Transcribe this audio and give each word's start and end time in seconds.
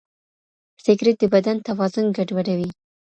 سګریټ 0.83 1.15
د 1.21 1.23
بدن 1.33 1.57
توازن 1.67 2.05
ګډوډوي. 2.17 2.69